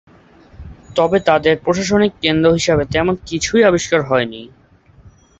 তবে 0.95 1.17
তাদের 1.19 1.55
প্রশাসনিক 1.57 2.13
কেন্দ্র 2.21 2.47
হিসেবে 2.53 2.83
তেমন 2.85 3.13
কিছুই 3.25 3.61
আবিস্কৃত 3.63 4.03
হয়নি। 4.05 4.41